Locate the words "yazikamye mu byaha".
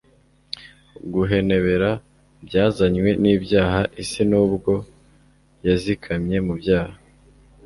5.65-6.95